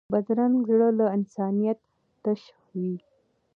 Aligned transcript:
بدرنګه 0.13 0.63
زړه 0.69 0.87
له 0.99 1.05
انسانیت 1.17 1.79
تش 2.23 2.41
وي 2.79 2.93